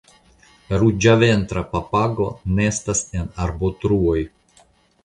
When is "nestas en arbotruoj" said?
2.61-4.21